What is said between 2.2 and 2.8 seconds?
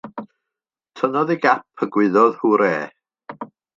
hwrê.